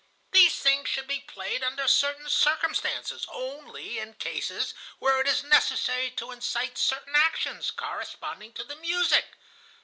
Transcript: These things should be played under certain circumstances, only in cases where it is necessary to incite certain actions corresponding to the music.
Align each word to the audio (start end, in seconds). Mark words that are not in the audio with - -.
These 0.31 0.55
things 0.55 0.89
should 0.89 1.05
be 1.05 1.19
played 1.19 1.63
under 1.63 1.87
certain 1.87 2.27
circumstances, 2.27 3.27
only 3.29 3.99
in 3.99 4.15
cases 4.15 4.73
where 4.97 5.21
it 5.21 5.27
is 5.27 5.43
necessary 5.43 6.09
to 6.15 6.31
incite 6.31 6.75
certain 6.79 7.15
actions 7.15 7.69
corresponding 7.69 8.53
to 8.53 8.63
the 8.63 8.75
music. 8.77 9.25